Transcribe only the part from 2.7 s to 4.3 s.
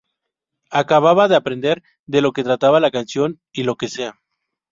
la canción y lo que sea.